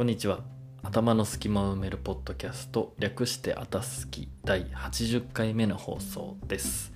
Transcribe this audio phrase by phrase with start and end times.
[0.00, 0.40] こんにちは。
[0.82, 6.94] 頭の隙間を埋めるポッドキャスト略してあたすき第80回目の放送です。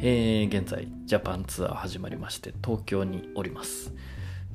[0.00, 3.94] えー、現在ジャパンツアー始まりまして東京におります。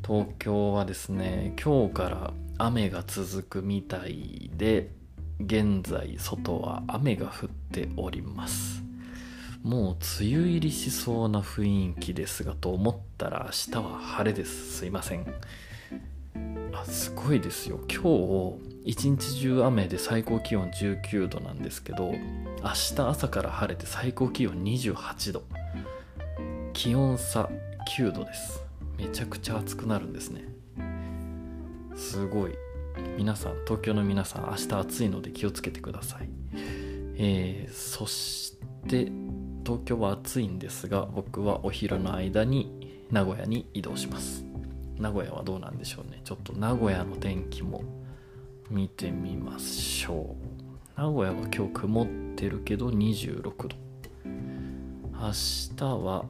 [0.06, 4.92] 東京はですね今日から雨が続くみたいで
[5.40, 8.84] 現在外は雨が降っております。
[9.64, 14.78] もう梅雨入りしそうな雰囲気ですがと思ったら明日は晴れです。
[14.78, 15.26] すいません。
[16.82, 17.80] あすごいですよ。
[17.88, 25.44] 今日一日中雨で最高気温19度なんですけど明日朝から晴れて最高気温28度。
[26.74, 27.50] 気温差
[27.98, 28.64] 9度です。
[28.98, 30.44] めちゃくちゃ暑くなるんですね。
[31.96, 32.52] すごい。
[33.18, 36.30] 皆さん東京の皆さん明日暑いので気をつけてください。
[37.18, 39.12] えー、そして
[39.66, 44.46] 東京は暑いんですが僕はお昼の間に名古屋に移動します。
[44.98, 46.22] 名古屋はどうなんでしょうね。
[46.24, 47.84] ちょっと名古屋の天気も
[48.70, 50.36] 見てみましょ
[50.98, 51.02] う。
[51.02, 53.76] 名古屋は今日曇ってるけど26度。
[55.12, 56.26] 明日は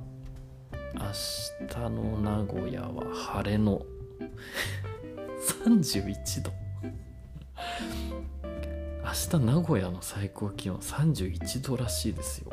[0.96, 3.86] 明日の名古屋は晴れの。
[5.66, 6.52] 31度。
[9.04, 12.52] 明日名古屋の最高気温31度らしいですよ。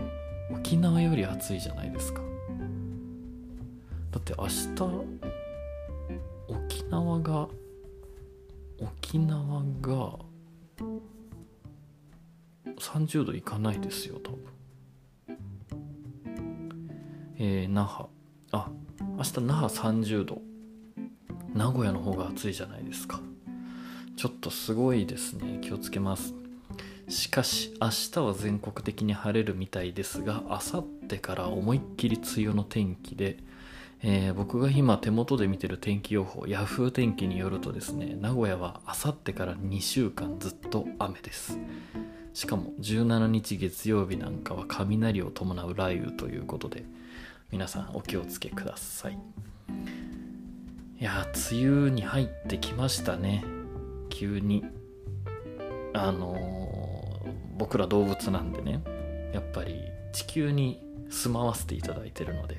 [0.50, 2.20] 沖縄より暑いじゃないですか。
[4.10, 4.74] だって明日
[6.72, 7.48] 沖縄が
[8.78, 10.18] 沖縄が
[12.78, 14.38] 30度いかないですよ多分。
[17.38, 18.08] えー、那覇。
[18.52, 18.70] あ
[19.18, 20.40] 明日那覇30度。
[21.54, 23.20] 名古屋の方が暑いじゃないですか。
[24.16, 25.58] ちょっとすごいですね。
[25.60, 26.34] 気をつけます。
[27.08, 33.36] しかし明日は全国的に晴れるみたいですがあさってから思いっきり梅雨の天気で、
[34.04, 41.58] えー、僕が今手元で見てる天気予報 Yahoo 天気によるとですね名古屋はあさってから2週間ずっと雨です。
[42.34, 46.84] しかも17日月曜日なんかは雷を伴う雷雨ということで
[47.50, 49.18] 皆さんお気をつけください。
[50.98, 53.44] いや梅雨に入ってきましたね。
[54.08, 54.64] 急に。
[55.94, 58.82] あのー、僕ら動物なんでね
[59.34, 59.78] やっぱり
[60.12, 62.56] 地球に住まわせていただいてるので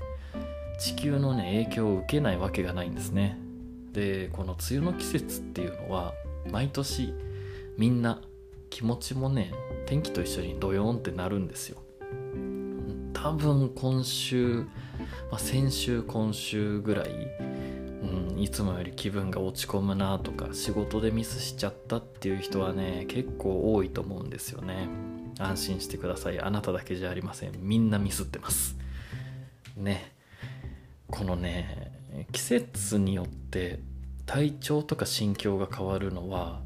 [0.79, 3.39] 地球のね影響を受けないわけがないんですね。
[3.91, 6.13] でこの梅雨の季節っていうのは
[6.51, 7.13] 毎年
[7.77, 8.21] みんな
[8.69, 9.53] 気持ちもね
[9.85, 11.77] 天気と一緒にドヨーンってなるんですよ。
[13.13, 14.65] 多分今週、
[15.31, 17.09] まあ、先週今週ぐらい
[18.03, 24.89] うん、いつもより気分が落ち込むなとか仕事でミスしちゃったっていう人はね結構多いと思うんですよね。
[25.39, 26.39] 安心してください。
[26.39, 27.53] あなただけじゃありません。
[27.59, 28.77] みんなミスってます。
[29.77, 30.12] ね。
[31.13, 31.91] このね
[32.31, 33.79] 季節によって
[34.25, 36.61] 体調とか心境が変わるのは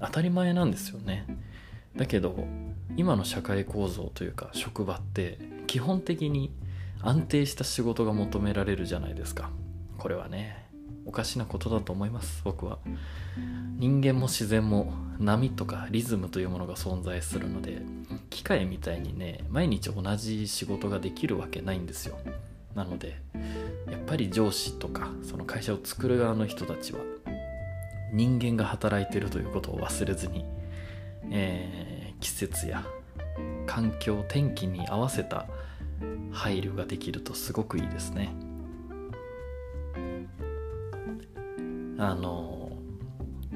[0.00, 1.24] 当たり前なんですよね。
[1.94, 2.36] だけど
[2.96, 5.38] 今の社会構造というか職場って
[5.68, 6.52] 基本的に
[7.00, 9.50] 安定した仕事が求められるじゃないですか。
[9.98, 10.66] これはね
[11.04, 12.80] おかしなことだと思います僕は。
[13.76, 17.82] 人間も自然も波とかリズムというものが存在するので
[18.30, 22.18] 機械みたいにね毎日同じ仕事ができるわけないんですよ。
[22.74, 23.22] なので
[24.06, 27.00] ぱり上司とかその会社を作る側の人たちは
[28.12, 30.44] 人間が働いてるということを忘れずに、
[31.30, 32.84] えー、季節や
[33.66, 35.46] 環境天気に合わせた
[36.32, 38.34] 配慮ができるとすごくいいですね。
[41.98, 42.70] あの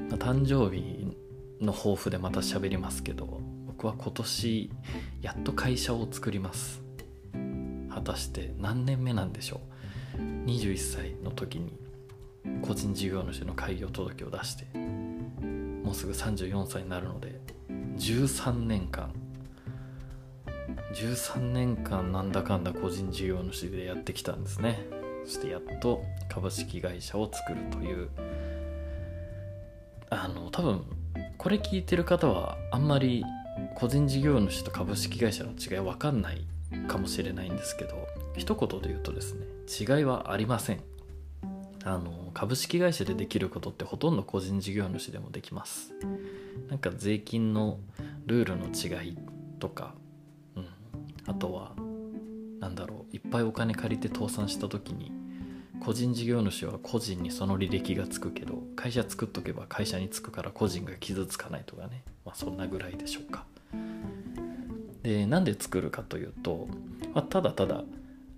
[0.09, 1.15] 誕生日
[1.61, 4.71] の抱負でまた喋りますけど僕は今年
[5.21, 6.81] やっと会社を作ります
[7.93, 9.70] 果たして何年目なんでしょう？
[10.17, 11.73] 21歳の時に
[12.61, 14.65] 個人事業主の開業届を出して
[15.83, 17.39] もうすぐ34歳になるので
[17.97, 19.11] 13年間
[20.93, 24.85] 13年間なんだかんだ個人事業主でやってきたんですね。
[25.25, 28.09] そしてやっと株式会社を作るという
[30.09, 30.83] あの多分
[31.37, 33.23] これ聞いてる方はあんまり
[33.75, 36.45] 個人事業主と株式会社の違い分かんない
[36.87, 40.81] かもしれないんですけど一言で言うとですね違いはありません。
[41.83, 45.93] あの株式会社でできることってほとんど個人事業主でもできます。
[46.69, 47.79] なんか税金の
[48.27, 49.17] ルールの違い
[49.59, 49.95] とか、
[50.55, 50.67] うん、
[51.25, 51.73] あとは
[52.59, 55.11] 何だろういっぱいお金借りて倒産した時に
[55.83, 62.03] 個人事業主は個人にその履歴がつくけど会社作っとけば会社につくから個人が傷つかないとかね。
[62.23, 63.45] まあそんなぐらいでしょうか。
[65.01, 66.67] でなんで作るかというと、
[67.15, 67.83] まあ、ただただ、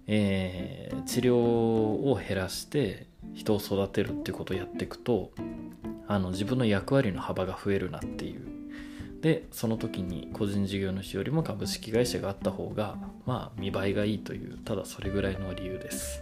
[0.08, 5.32] えー、治療を減らして人を育てるっていうことをやっていくと
[6.08, 8.42] あの自分の役割の幅が増えるなっていう。
[9.22, 16.22] でその時に個人事業主よりも株式会社があった方がまあ見栄えがいいというただそれぐらいの理由です。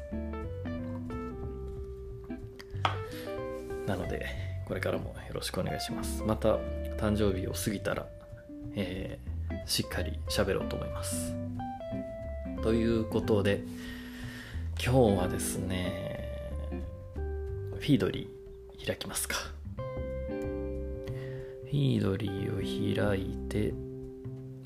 [3.88, 4.27] なので
[4.68, 6.22] これからもよろしくお願いします。
[6.24, 6.60] また
[6.98, 8.06] 誕生日を過ぎたら、
[8.75, 11.36] えー、しっかり喋ろうと思います。
[12.62, 13.63] ということで
[14.84, 16.30] 今日はですね
[17.80, 19.36] フィードリー開きますか。
[20.28, 22.58] フィードリーを
[23.08, 23.74] 開いて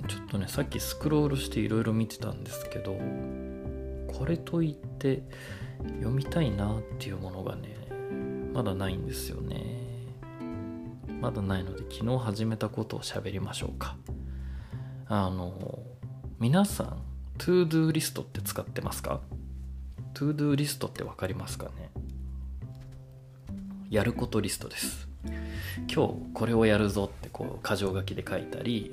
[0.07, 2.97] ちょっとねさっきスクロールしていろいろ見てたんですけど
[4.07, 5.23] これといって
[5.99, 7.77] 読みたいなっていうものがね
[8.53, 9.85] まだないんですよね。
[11.21, 13.95] まだないので昨日始めたことを喋りましょうか。
[15.07, 15.79] あの
[16.39, 17.04] 皆さん
[17.37, 19.21] ToDo リストって使ってますか
[20.13, 21.91] ？ToDo リストって分かりますかね？
[23.89, 25.07] やることリストです。
[25.93, 28.91] 今日これをやるぞってこう箇条書きで書いたり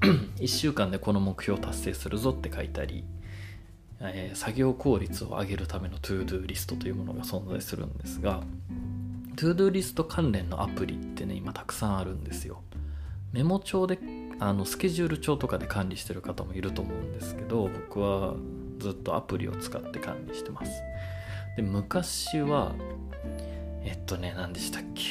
[0.38, 3.04] 1週間でこの目標を達成するぞって書いたり、
[4.00, 8.42] えー、作業効率を上げるための ToDo リストというものが存在するんですが
[9.36, 12.62] ToDo リスト関連のアプリってね今たくさんあるんですよ。
[13.32, 13.98] メモ帳で
[14.44, 18.34] あのスケジュール帳とかで管理してる方もいると思うんですけど僕は
[18.80, 20.82] ずっとアプリを使って管理してます。
[21.56, 22.74] で昔は
[23.84, 25.02] えっとね何でしたっけ？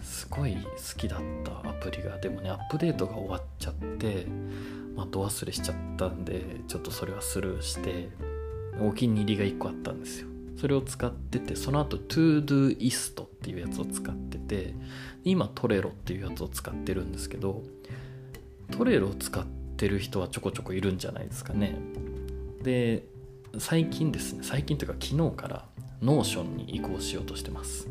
[0.00, 0.60] すごい好
[0.96, 4.24] きだったアプリがでもねアップデートが終わっちゃって
[4.96, 8.08] まあど忘れしちゃったんでちょっとそれはスルーして
[8.80, 10.28] お気に入りが1個あったんですよ。
[10.56, 14.74] それを使っててその後 ToDoist っていうやつを使ってて
[15.24, 17.62] 今トレロっていうやつを使ってるんですけど
[18.70, 19.44] Trello を使っ
[19.76, 21.76] てる人はちょこちょこいるんじゃないですかね。
[22.62, 23.04] で
[23.58, 25.64] 最近ですね最近というか昨日から
[26.02, 27.88] Notion に移行しようとしてます。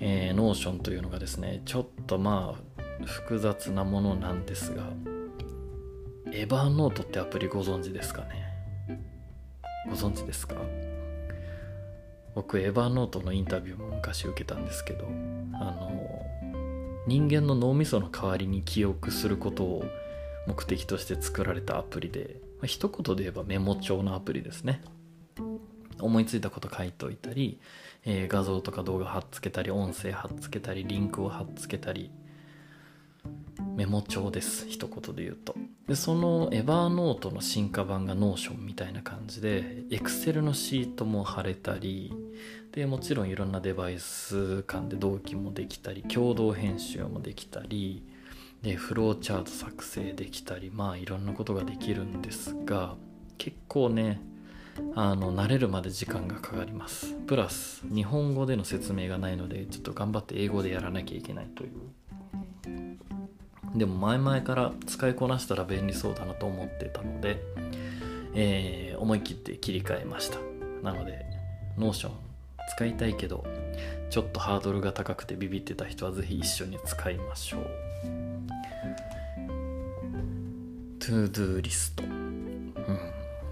[0.00, 4.82] えー、 Notion というのがですねちょっとまあ複雑なものなんですが
[6.32, 9.00] Evernote ってアプリご存知ですかね？
[9.88, 10.56] ご存知ですか？
[12.34, 16.26] 僕 Evernote のインタビューも昔受けたんですけどあの
[17.06, 19.84] 人間の脳みその代わりに記憶することを
[20.46, 24.82] 目的として作られたアプリで、まあ、一言で言えばメモ帳のアプリですね。
[26.00, 27.60] 思いついたこと書いておいたり
[28.06, 32.10] えー、画像とか動画貼っつけたり音声貼っつけたりリンクを貼っつけたり
[33.76, 34.68] メモ帳です。
[34.68, 35.54] 一言で言うと。
[35.88, 42.12] でその Evernote の進化版が Notion みたいな感じで Excel のシートも貼れたり
[42.74, 48.02] でもちろんいろんなデバイス間で同期もできたり共同編集もできたり
[48.62, 52.96] でフローチャート作成できたりまあいろんなことができるんですが
[53.38, 54.20] 結構ね
[54.96, 57.14] あの慣れるまで時間がかかります。
[57.28, 61.70] プラス日本語での説明がないのでちょっと頑張って英語でやらなきゃいけないという。
[63.78, 67.40] でも前々から使いこなしたら便利そうだなと思ってたので、
[68.34, 70.38] えー、思い切って切り替えました。
[70.82, 71.24] なので
[71.78, 72.23] Notion
[72.70, 73.44] 使いたいけど
[74.10, 77.66] ちょっとハードルが高くてビビってた人はぜひ一緒に使いましょう。
[80.98, 82.04] ToDo リスト。
[82.04, 82.98] うん。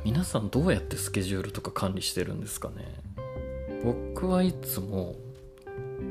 [0.05, 2.75] 皆さんどうやってスケジュールとか管理してるんですかね。
[3.85, 5.17] 僕はいつも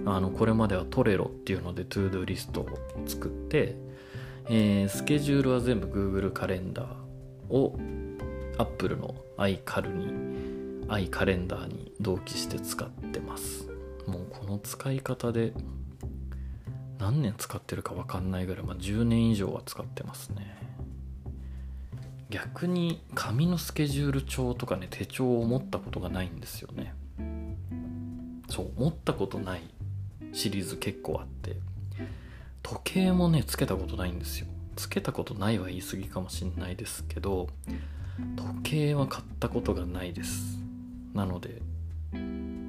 [0.06, 2.68] あのこれまでは Trello っていうので ToDo リストを
[3.06, 3.75] 作って、
[4.49, 7.78] えー、スケジュールは全部 Google カレンダーを
[8.57, 10.31] Apple の iCal に
[10.92, 13.69] iCalendar に同期して使ってます。
[14.07, 15.54] もうこの使い方で
[17.00, 20.57] 何年使ってるか分かんないぐらい、まあ、10年以上は使ってますね。
[22.30, 26.94] 逆に紙のスケジュール帳とかね手帳を持ったことがないんですよね。
[28.50, 29.62] そう持ったことない
[30.33, 31.56] シリーズ結構あって
[32.64, 34.48] 時計もねつけたことないんですよ。
[34.76, 37.48] つけたことないは言い過ぎかもしんないですけど
[38.36, 40.60] 時計は買ったことがないです。
[41.13, 41.61] なので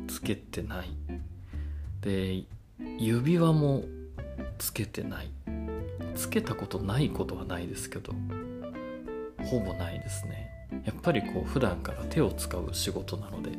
[0.09, 0.91] つけてない。
[2.01, 2.45] で
[2.99, 3.85] 指輪も
[4.59, 5.31] つけてない。
[6.15, 8.13] つけたことないことはないですけど
[9.45, 10.51] ほぼないですね。
[10.85, 13.51] やっぱりこう普段から手を使う仕事なので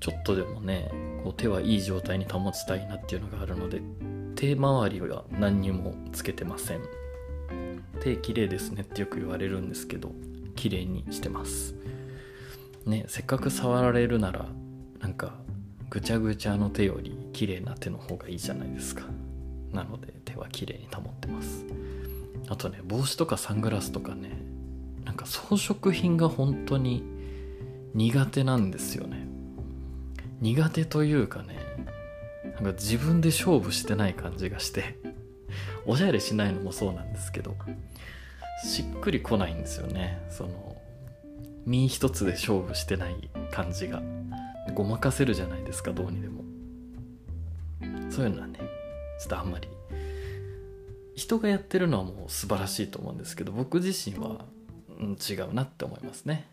[0.00, 0.90] ちょっとでもね
[1.22, 3.80] こう手はいい状態に保ちたいなっていうのがあるので
[4.36, 6.80] 手周りは何にもつけてません。
[8.00, 10.12] 手綺麗ですねってよく言われるんですけど
[10.56, 11.74] 綺麗にしてます。
[12.86, 14.46] ねせっかく触られるなら
[15.00, 15.34] なんか
[15.90, 19.04] ぐちゃぐちゃの手より綺麗な手の方がいいじゃないですか。
[19.72, 21.64] なので手は綺麗に保ってます。
[22.48, 24.38] あとね帽子とかサングラスとかね
[25.04, 27.02] なんか装飾品が本当に
[27.94, 29.26] 苦手なんですよね。
[30.40, 31.56] 苦手というかね
[32.54, 34.98] なんか自分で勝負してない感じがして
[35.86, 37.56] おしゃれしないのもそうなんですけど
[38.64, 40.20] しっくりこないんですよね。
[40.30, 40.73] その
[41.66, 44.02] 身一つで勝負してない感じが
[44.74, 46.44] ごまかせるじゃないですかどうにでも。
[48.10, 48.60] そういうのはね
[49.20, 49.68] ちょっとあんまり。
[51.14, 54.44] 人がやってるのはもう素晴らしいと思うんですけど僕自身は、
[55.00, 56.46] うん、違うなって思いますね、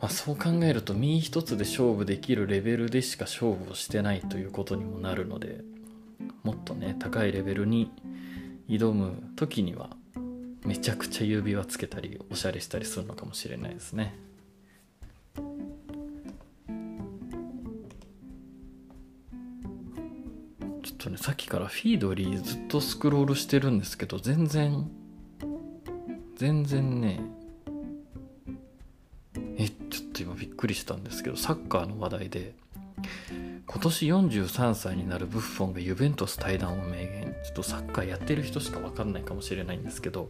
[0.00, 5.62] まあ、そう考えると身一つで勝負できるレベルでしか勝負をしてないということにもなるので
[6.42, 7.90] もっとね高いレベルに
[8.68, 9.90] 挑む時には
[10.64, 14.14] めちゃくちゃ指輪つけたりおしゃれしたりするのかもしれないですね。
[20.82, 24.90] ちょっとねさっきからフィードリーずっとスクロールしてるんですけど全然
[26.36, 27.20] 全然ね
[29.56, 32.54] えちょっと今びっくりしたんですけどサッカーの話題で
[33.72, 37.36] 今年43歳になるブッフォンがユベントス退団を明言。
[37.44, 40.28] ちょっとサッカーやってる人しか分かんないかもしれないんですけど。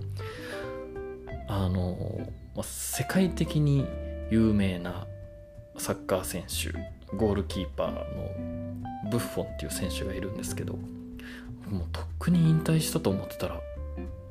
[1.49, 3.87] あの、ま世界的に
[4.31, 5.07] 有名な
[5.79, 8.01] サッカー選手ゴールキーパーの
[9.11, 10.75] ブッフォンっていう選手がいるんですけど。
[10.75, 13.61] もうとっくに引退したと思ってたら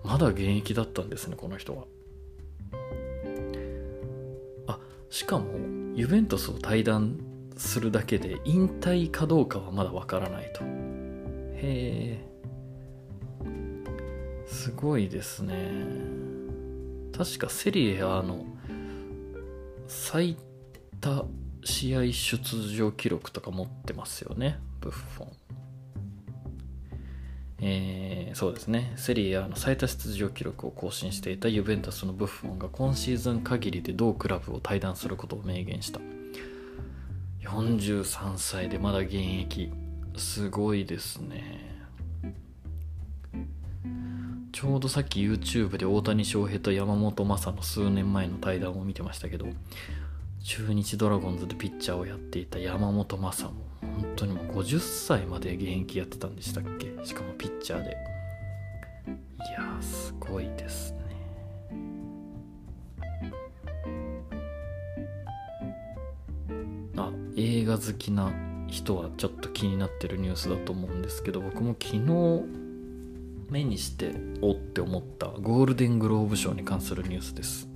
[0.04, 1.86] まだ現役だったんですねこの人は。
[4.68, 4.78] あ
[5.10, 5.46] しかも
[5.96, 7.18] ユベントスを退団
[7.60, 10.62] するだけで引退かどうかはまだわからないと。
[10.64, 12.26] へえ。
[14.48, 15.72] すごいですね。
[17.16, 18.46] 確かセリエ A の
[19.88, 20.38] 最
[21.02, 21.26] 多
[21.66, 25.28] 試合出場記録とか持ってますよねブッフォン。
[27.62, 28.94] えー、そうですね。
[28.96, 36.00] セリエ A の最多出場記録を更新していたユベンタスのブッフォンが今シーズン限りで同クラブを退団することを明言した。
[37.50, 39.72] 43歳でまだ現役。
[40.18, 41.68] すごいですね。
[44.52, 49.46] ちょうどさっき YouTube で大谷翔平と山本昌の数年前の対談を見てましたけど
[50.44, 56.94] 中日ドラゴンズでピッチャーをやっていた山本昌も本当にもう50歳まで現役やってたんでしたっけ？
[57.06, 57.96] しかもピッチャーで。
[59.08, 59.12] い
[59.54, 60.99] やすごいですね。
[67.42, 68.34] 映画好きな
[68.68, 72.02] 人はちょっと気になってるニュースだと思うんですけど僕も昨日
[73.50, 77.70] 目にしておって思ったゴールデングローブ賞に関するニュースです。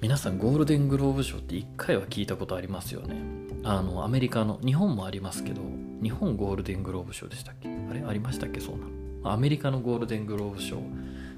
[0.00, 3.16] 皆さんゴールデングローブ賞って1回は聞いたことありますよね。
[3.62, 5.62] あのアメリカの日本もありますけど
[6.02, 7.68] 日本ゴールデングローブ賞でしたっけ？
[7.68, 8.02] あれ？
[8.02, 8.60] ありましたっけ？
[8.60, 8.86] そうな。
[9.26, 10.82] のアメリカのゴールデングローブ賞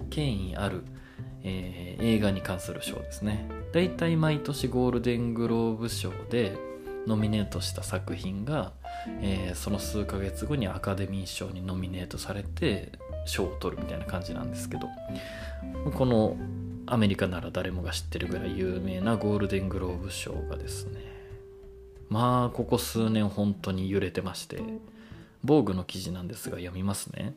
[0.09, 0.83] 権威ある
[1.45, 3.49] えー、映画に関する賞ですね。
[3.73, 6.57] 大体毎年ゴールデングローブ賞で
[7.07, 8.73] ノミネートした作品が、
[9.21, 12.93] えー、その数ヶ月後にアカデミー賞にノミネートされて
[13.25, 14.89] 賞を取るみたいな感じなんですけど
[15.95, 16.37] この
[16.87, 21.01] アメリカなら誰もが知ってるぐらい有名なゴールデングローブ賞がですね
[22.09, 24.63] まあここ数年本当に揺れてまして
[25.45, 27.35] 防具の記事なんですが読みますね。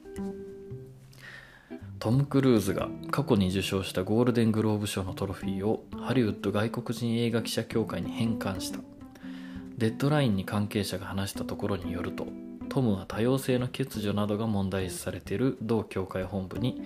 [2.01, 8.79] トム・クルーズが過去に受賞したゴールデングローブ賞のトロフィーをハリウッド外国人映画記者協会に返還した。
[9.77, 12.25] デッドラインに関係者が話したところによると
[12.69, 16.81] トムは多様性の欠如などが問題視されている同協会本部に、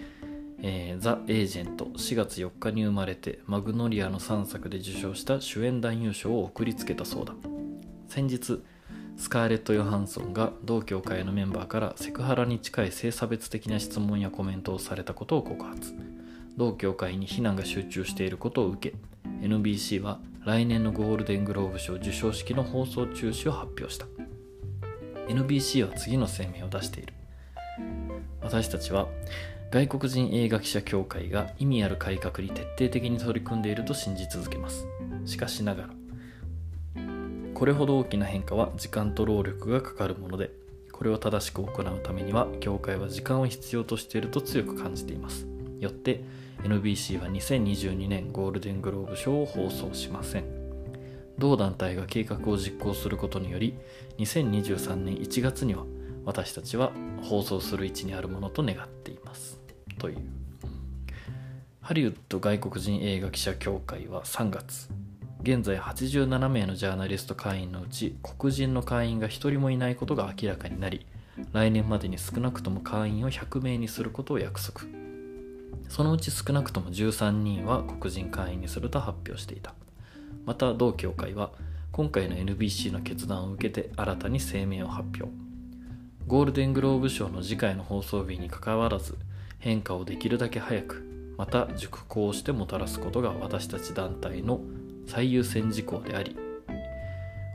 [0.61, 7.33] えー、ザ・エージェント4月4日に生まれてマグノリアの3作で受賞した主演男優賞を送りつけたそうだ。
[8.09, 8.61] 先日
[9.17, 15.93] スカーレット・ヨハンソンが同協会のメンバーからセクハラに近い性差別的な質問やコメントをされたことを告発。
[16.57, 18.95] 同協会に非難が集中していることを受け
[19.45, 24.05] NBC は来年のゴールデングローブ賞授賞式の放送中止を発表した。
[25.27, 27.13] NBC は次の声明を出している。
[28.41, 29.07] 私たちは
[29.71, 34.87] 外国人映画記者協会が意味ある改革に徹底的に取り組んでいると信じ続けます。
[35.25, 35.89] しかしながら
[37.55, 40.51] これほど大きな変化は時間と労力がかかるもので
[40.91, 45.47] これを正しく行うためには業界は時間を必要としていると強く感じています。
[45.79, 46.21] よって
[46.63, 50.45] NBC は2022年ゴールデングローブ賞を放送しません。
[51.37, 53.77] 同団体が計画を実行することにより
[54.17, 55.85] 2023年1月には
[56.25, 56.91] 私たちは
[57.23, 59.61] 放送する位置にあるものと願っています。
[59.97, 60.17] という。
[61.79, 64.89] ハリウッド外国人映画記者協会は3月
[65.45, 71.05] 現在87名のジャーナリスト会員のうち黒人の会員が1人もいないことが明らかになり
[71.53, 74.87] 来年までに少なくとも会員を100名にすることを約束。
[75.87, 79.75] そのうち少なくとも13人は黒人会員にすると発表していた。
[80.47, 81.51] また同協会は
[81.91, 85.31] 今回の NBC の決断を受けて新たに声明を発表。
[86.25, 89.15] ゴールデングローブ賞の次回の放送日にかかわらず
[89.59, 94.59] 変化をできるだけ早くまた熟考してもたらすことが私たち団体の
[95.07, 96.37] 最優先事項であり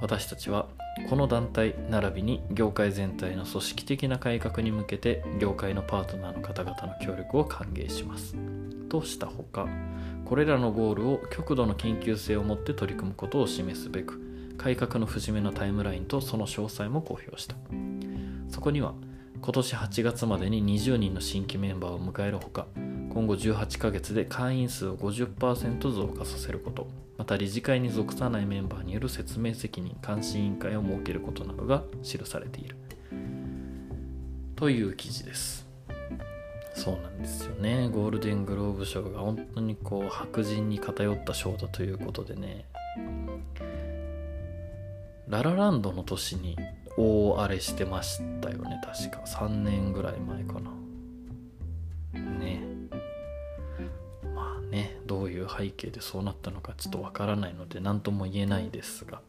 [0.01, 0.69] 私たちは
[1.09, 8.35] この団体並びに業界全体の組織的な改革に向けて業界のパートナーの方々の協力を歓迎します。
[8.89, 9.69] としたほか
[10.25, 14.21] これらのゴールを極度の緊急性を持って取り組むことを示すべく
[14.59, 17.57] 改革の節目のタイムラインとその詳細も公表した。
[18.49, 18.95] そこには
[19.41, 22.67] 今年8月までに20人の新規メンバーを迎えるほか
[23.13, 26.89] 今後18ヶ月で会員数を50%増加させること。
[27.19, 32.77] また理事会に属さないメンバーによる説明責任監視委員会を設けることなどが記されている。
[34.57, 35.67] という記事です。
[36.75, 37.89] そうなんですよね。
[37.89, 42.65] ゴールデングローブ賞が本当にこう白人に偏った賞だということでね。
[45.29, 46.57] ララランドの年に
[46.97, 49.21] 大荒れしてましたよね確か。
[49.27, 50.80] 3年ぐらい前かな。
[55.59, 59.21] 背景でそうなったのかちょっとわからないので何とも言えないですが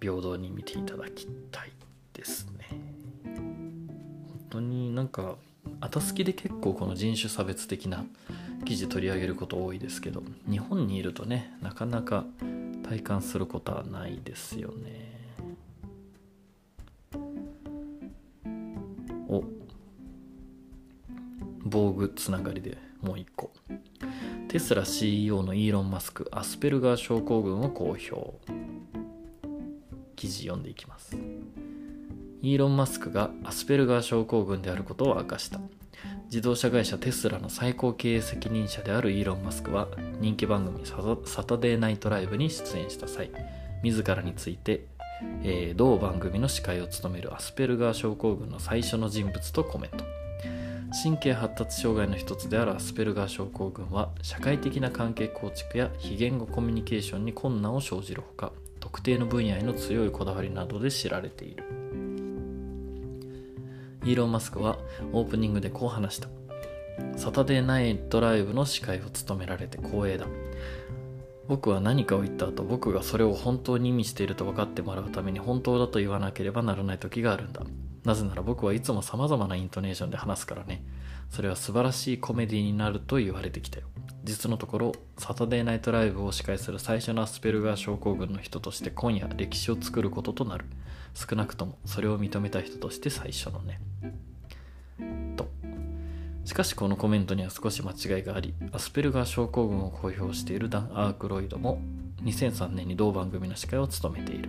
[0.00, 1.72] 平等に見ていただきたい
[2.14, 2.66] ですね。
[3.24, 5.36] 本当になんか
[5.80, 8.04] あたすきで結構この人種差別的な
[8.64, 12.24] 記事取り上げること多いですけど日本にいるとねなかなか
[12.82, 15.10] 体感することはないですよね。
[19.28, 19.44] お
[21.62, 23.52] 防具つながりでもう一個。
[24.50, 28.00] テスラ CEO のイーロン・マスクアスペルガー症候群を公表。
[30.16, 31.16] 記事読んでいきます。
[32.42, 35.60] イーロン・マスクがアスペルガー症候群であることを明かした。
[36.24, 39.86] 自動車会社テスラの最高経営責任者であるイーロン・マスクは
[40.18, 43.30] 人気番組サタデーナイトライブに出演した際
[43.84, 44.88] 自らについて、
[45.44, 50.19] えー、同番組の司会を務めるアスペルガー症候群の最初の人物とコメント。
[50.90, 61.80] 神経発達障害の一つであるアスペルガー症候群は社会的な関係構築や非言語コミュニケーションに困難を生じるほか特定の分野への強いこだわりなどで知られている
[64.04, 64.78] イーロン・マスクは
[65.12, 66.28] オープニングでこう話した。
[67.16, 70.26] サタデーナイトライブの司会を務められて光栄だ。
[71.48, 77.62] 僕は何かを言った後、僕がそれを本当に意味していると分かってもらうために本当だと言わなければならない時があるんだ。
[78.04, 80.82] なぜなら僕はいつも様々なイントネーションで話すからね。
[81.30, 83.86] それは素晴らしいコメディになると言われてきたよ。
[84.24, 90.64] 実のところ、サタデーナイトライブを司会する最初のアスペルガー症候群の人として今夜歴史を作ることとなる。
[91.14, 93.80] 少なくともそれを認めた人として最初のね
[95.36, 95.48] と
[96.44, 101.80] しかしこのコメントには少し間違いがありアスペルガー症候群を公表しているダン・アークロイドも
[102.22, 104.48] 2003年に同番組の司会を務めている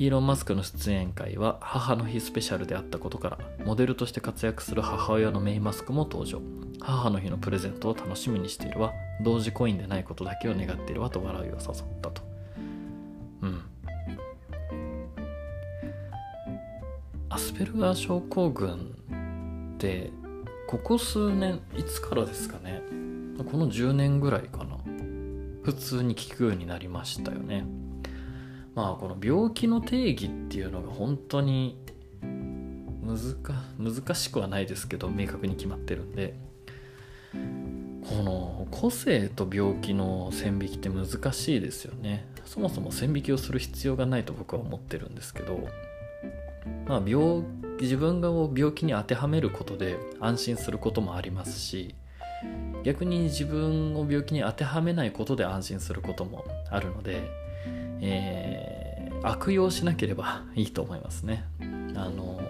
[0.00, 6.40] イーロン・マスクの出演会は母の日スペシャルであったことからモデルとして活躍する母親のメイ・マスクも登場。
[6.80, 8.92] 母の日のプレゼントを楽しみにしているわ。
[9.24, 11.56] 同時コインでないことだけを願っているわと笑いを誘っ
[12.00, 12.22] たと。
[13.42, 13.62] うん。
[17.28, 18.94] アスペルガー症候群
[19.74, 20.12] って
[20.68, 22.82] ここ数年いつからですかね。
[23.50, 24.76] この10年ぐらいかな。
[25.64, 27.66] 普通に聞くようになりましたよね。
[28.78, 31.76] まあこの病気の定義っていうのが本当に
[33.02, 36.38] 難しくはないですけど明確に決まってるんで
[38.08, 42.28] この個性と病気の線引きって難しいですよね。
[42.44, 45.68] そもそも線引きをする必要がないと僕は思ってるんですけど
[46.86, 47.42] まあ、病
[47.80, 51.96] 自分が病気に当てはめることで安心することもありますし
[52.84, 57.47] 逆に自分を病気に当てはめないことで安心することもあるので、
[58.00, 61.44] えー、悪用しなければいいと思いますね。
[61.94, 62.40] あの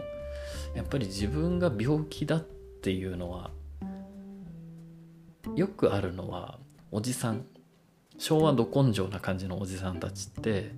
[0.75, 3.51] やっぱり自分が病気だっていうのは
[5.57, 6.59] よくあるのは
[6.91, 7.45] おじさん。
[8.21, 10.73] 昭和ど根性な感じのおじさんたちって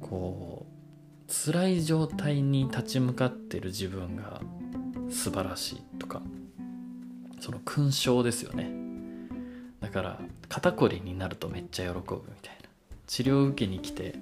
[0.00, 0.74] こう
[1.30, 4.40] 辛い状態に立ち向かってる自分が
[5.10, 6.22] 素晴らしいとか
[7.38, 8.70] その勲章ですよね。
[9.80, 12.63] だから肩こりになるとめっちゃ喜ぶみたいな。
[13.06, 14.14] 治療を受けに来て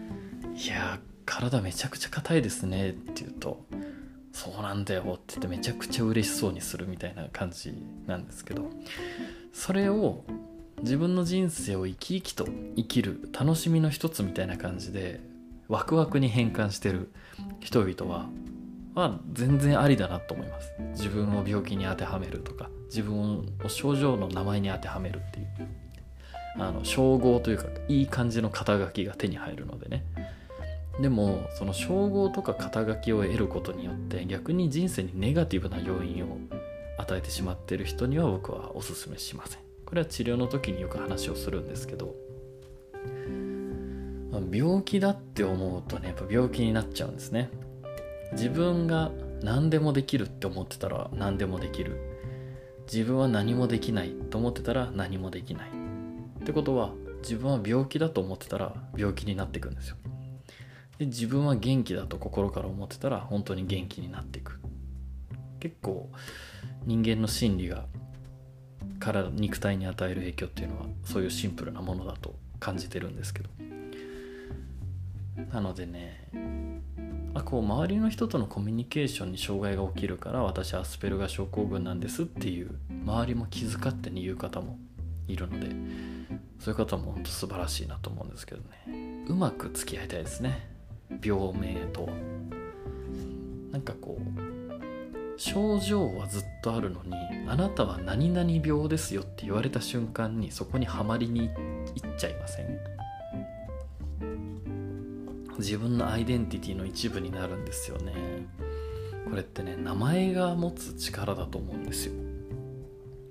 [0.56, 3.64] 「いや体めちゃくちゃ硬いですね」って言うと
[4.32, 7.74] 「そうなんだよ」って言ってめちゃくちゃ嬉しそうにするみたいな感じ
[8.06, 8.70] なんですけど
[9.52, 10.24] それを
[10.82, 15.20] 自分の人生を生き生きと生きる楽しみの一つみたいな感じで
[15.68, 17.10] ワクワクに変換してる
[17.60, 18.28] 人々は、
[18.94, 20.72] まあ、全然ありだなと思います。
[20.92, 25.46] 自分を病気に当てはめるとか自分を症状の名前に当てはめるっていう。
[26.58, 30.04] あの称号というかいい感じの肩書きが手に入るのでね。
[31.00, 36.38] でもその称号とか肩書きを得ることによって逆に人生にネガティブな要因を
[36.98, 39.60] 与えてしまっている人には僕はおすすめしません。
[39.84, 42.14] これは治療の時によく話をするんですけど。
[44.52, 47.50] 病気だって思うとねやっぱ病気になっちゃうんですね。
[48.32, 49.10] 自分が
[49.42, 52.00] 何でもできるって思ってたら何でもできる。
[52.90, 55.85] 自分は何もできないと思ってたら何もできない。
[56.46, 59.96] ってことは自分は病気だと思ってたら病気になっていくんですよ。
[60.96, 64.60] で自分は元気だと心から思ってたら本当に元気になっていく。
[65.58, 66.08] 結構
[66.84, 67.86] 人間の心理が
[69.00, 73.50] 体肉体に与える影響っていうのはそういうシンプルなものだと感じてるんですけど。
[75.52, 76.30] なのでね
[77.34, 84.78] あこう周りの人とのコミュニケーションに障害が起きるから私アスペルガ症候群なんですっていう周りも気遣ってに言う方も
[85.26, 85.74] いるので
[86.58, 89.24] そういう方も本当素晴らしいなと思うんですけどね。
[89.28, 90.68] うまく付き合いたいですね。
[91.22, 92.08] 病名と
[93.70, 97.14] なんかこう症状はずっとあるのに
[97.46, 101.50] あなたは何々病ですよって言われた瞬間にそこにはまりにいっ
[102.16, 102.80] ちゃいません？
[105.58, 108.14] 自分のアイデンティティの一部になるんですよね。
[109.28, 112.14] これってね名前が持つ力だと思うんですよ。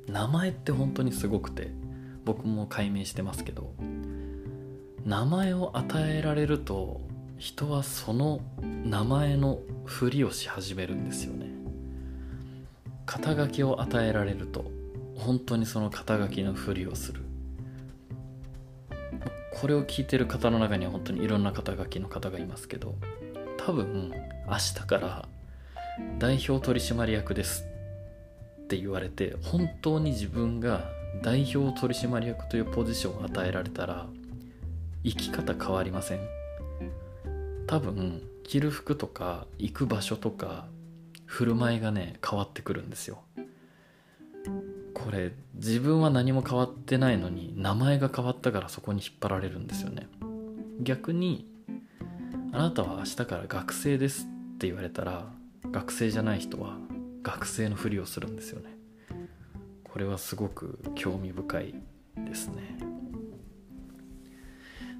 [0.07, 1.71] 名前って本当にすごくて。
[2.25, 3.73] 僕も解明してますけど
[5.05, 7.01] 名前を与えられると
[7.37, 11.45] 人はその名前のふりをし始めるんですよね。
[13.05, 14.65] 肩書きを与えられると
[15.15, 17.21] 本当にその肩書きのふりをする。
[19.53, 22.95] これを聞いてる方の中には本当にいろんな肩書きの方がいますけど
[23.57, 24.11] 多分
[24.47, 25.27] 明日から
[26.19, 27.65] 代表取締役です
[28.63, 30.89] って言われて本当に自分が
[31.21, 34.07] 代表取締役というポジションを与えられたら
[35.03, 36.19] 生き方変わりません？
[37.67, 40.67] 多分着る服とか行く場所とか
[41.25, 43.23] 振る舞いがね変わってくるんですよ。
[44.93, 50.07] これ自分は何も変わってないのに名前が変わったからそこに引っ張られるんですよね。
[50.79, 51.47] 逆に
[52.51, 55.27] あなたは明日から学生ですって言われたら
[55.71, 56.77] 学生じゃない人は
[57.23, 58.74] 学生のふりをするんですよね。
[59.95, 61.75] これはすごく興味深い
[62.17, 62.77] ですね。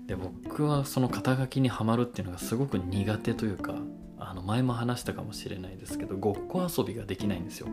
[0.08, 3.76] で僕はその肩書きにはまるっていうのがすごく苦手というか
[4.18, 7.68] あの前も話したかもしれないですけどごっこ遊びができないんですよ。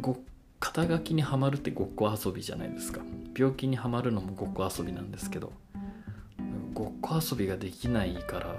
[0.00, 0.18] ご
[0.58, 3.00] 肩書きにはまるってごっこ遊びじゃないですか。
[3.38, 5.52] 病気にはまるのもごっこ遊びなんですけど
[6.72, 8.56] ごっこ遊びができないから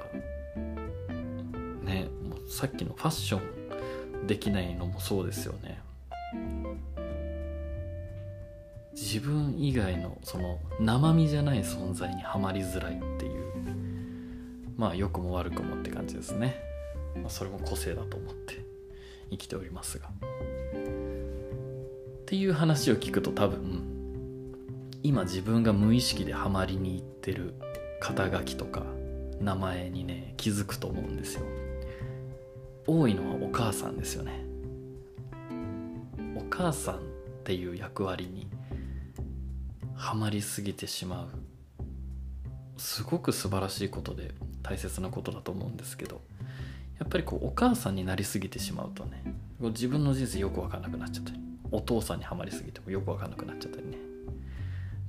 [1.83, 3.41] ねもうさっきのファッショ
[4.23, 5.74] ンできないのもそうですよね。
[9.15, 13.45] 自分以外のその生身じゃない存在にはまりづらいっていう
[14.75, 16.59] まあ良くも悪くもって感じですね、
[17.15, 18.61] まあ、それも個性だと思って
[19.29, 20.09] 生きておりますが。
[20.09, 20.11] っ
[22.25, 23.83] ていう話を聞くと多分
[25.01, 27.53] 今自分が無意識でハマりにいってる
[28.01, 28.83] 肩書きとか
[29.39, 31.45] 名前にね気づくと思うんですよ。
[32.85, 34.43] 多いのはお母さんですよね。
[36.35, 36.99] お母さんっ
[37.45, 38.45] ていう役割に
[39.95, 41.29] はまりすぎてしまう。
[42.77, 46.21] すごく素晴らしいことで大切なことだと思うんですけど
[46.99, 49.23] やっぱりこうお母さんになりすぎてしまうとね
[49.61, 51.39] 自分の人生よく分かんなくなっちゃったり
[51.71, 53.97] お父さんにはまりすぎてもよく分かんなくなっちゃったりね。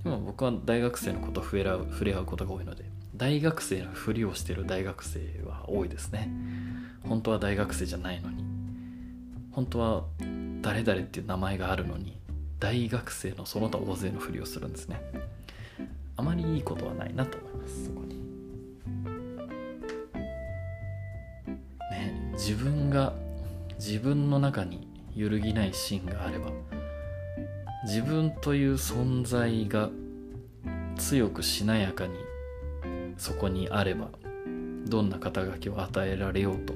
[0.04, 2.84] でも僕は大学生のこと触れ合う触れ合うことが多いので
[3.16, 6.30] 大学生のふりをしてる大学生は多いですね。
[7.08, 8.44] 本当は大学生じゃないのに
[9.52, 10.04] 本当は
[10.60, 12.16] 誰々っていう名前があるのに
[12.58, 15.00] 大学生のその他大勢のふりをするんですね。
[16.16, 18.16] あまりいいことはないなと思いますそこに。
[21.90, 23.12] ね自分が
[23.78, 26.50] 自分の中に揺るぎない芯があれば
[27.84, 29.90] 自分という存在が
[30.96, 32.14] 強くしなやかに
[33.18, 34.08] そこにあれば
[34.86, 36.74] どんな肩書きを与えられようと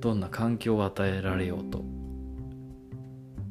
[0.00, 1.84] どんな環境を与えられようと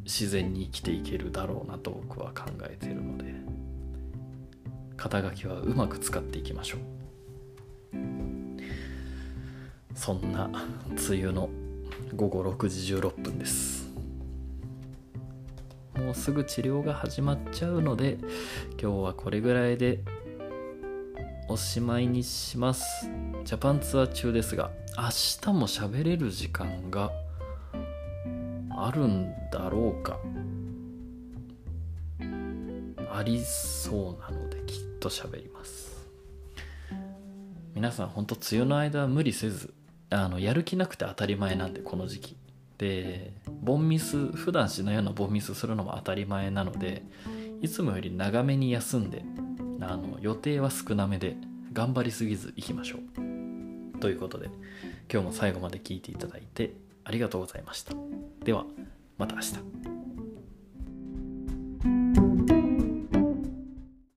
[0.04, 3.34] 自然に生きていけるだろうなと僕は考えているので
[4.98, 6.80] 肩書きはうまく使っていきましょう。
[9.96, 10.50] そんな
[11.10, 11.50] 梅雨の
[12.16, 13.90] 午後6時16分です。
[15.96, 18.18] もうすぐ治療が始まっちゃうので
[18.82, 20.00] 今日はこれぐらいで
[21.48, 23.10] おしまいにします。
[23.44, 25.04] ジャパンツアー中ですが明
[25.42, 27.12] 日も喋れる時間が
[28.84, 30.20] あるんだろうか。
[33.14, 36.10] ありそうなのできっと喋ります。
[37.76, 39.74] 皆さん本当梅雨の間は無理せず
[40.10, 42.38] あのやる気なくて当たり前なんでこの時期。
[42.80, 47.04] でボンミス普段しないようなボンミスするのも当たり前なので
[47.62, 49.24] いつもより長めに休んで
[49.82, 51.38] あの予定は少なめで
[51.74, 54.00] 頑張りすぎずいきましょう。
[54.00, 54.50] ということで
[55.12, 57.94] 今日も最後まで聞いていただいてありがとうございました。
[58.44, 58.66] では
[59.18, 60.11] また明日。